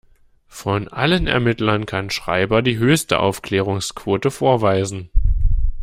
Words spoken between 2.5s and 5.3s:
die höchste Aufklärungsquote vorweisen.